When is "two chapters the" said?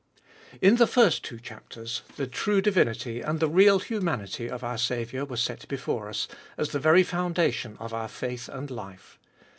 1.23-2.25